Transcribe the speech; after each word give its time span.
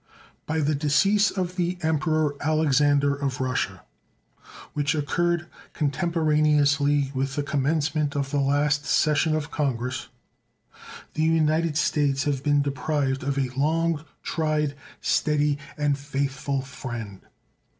By 0.47 0.61
the 0.61 0.73
decease 0.73 1.29
of 1.29 1.57
the 1.57 1.77
Emperor 1.83 2.35
Alexander 2.41 3.13
of 3.15 3.39
Russia, 3.39 3.83
which 4.73 4.95
occurred 4.95 5.45
contemporaneously 5.73 7.11
with 7.13 7.35
the 7.35 7.43
commencement 7.43 8.15
of 8.15 8.31
the 8.31 8.39
last 8.39 8.83
session 8.87 9.35
of 9.35 9.51
Congress, 9.51 10.07
the 11.13 11.21
United 11.21 11.77
States 11.77 12.23
have 12.23 12.41
been 12.41 12.63
deprived 12.63 13.21
of 13.21 13.37
a 13.37 13.49
long 13.55 14.03
tried, 14.23 14.73
steady, 15.01 15.59
and 15.77 15.99
faithful 15.99 16.61
friend. 16.63 17.19